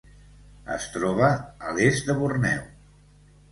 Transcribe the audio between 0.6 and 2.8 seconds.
Es troba a l'est de Borneo.